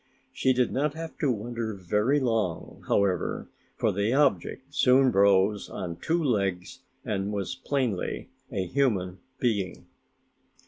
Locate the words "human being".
8.65-9.85